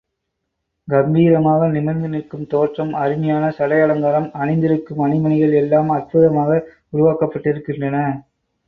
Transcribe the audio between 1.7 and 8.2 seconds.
நிமிர்ந்து நிற்கும் தோற்றம், அருமையான சடை அலங்காரம், அணிந்திருக்கும் அணிமணிகள் எல்லாம் அற்புதமாக உருவாக்கப்பட்டிருக்கின்றன.